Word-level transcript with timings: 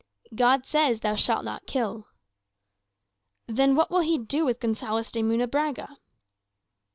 "God 0.33 0.65
says, 0.65 0.99
'Thou 1.01 1.13
shall 1.13 1.43
not 1.43 1.67
kill.'" 1.67 2.07
"Then 3.45 3.75
what 3.75 3.91
will 3.91 3.99
he 3.99 4.17
do 4.17 4.43
with 4.45 4.59
Gonzales 4.59 5.11
de 5.11 5.21
Munebrãga?" 5.21 5.97